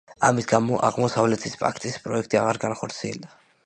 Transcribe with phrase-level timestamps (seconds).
[0.29, 3.37] ამის გამო „აღმოსავლეთის პაქტის“ პროექტი აღარ განხორციელდა.